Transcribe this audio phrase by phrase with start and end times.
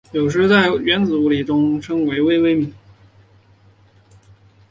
[0.13, 2.73] 有时在原子物理学中称为微微米。